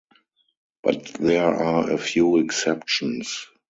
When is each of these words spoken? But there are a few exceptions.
But 0.81 1.13
there 1.19 1.53
are 1.53 1.91
a 1.91 1.97
few 1.99 2.37
exceptions. 2.37 3.45